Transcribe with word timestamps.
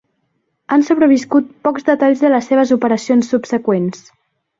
Han 0.77 0.85
sobreviscut 0.85 1.51
pocs 1.67 1.85
detalls 1.89 2.23
de 2.23 2.31
les 2.35 2.47
seves 2.53 2.73
operacions 2.77 3.29
subseqüents. 3.35 4.01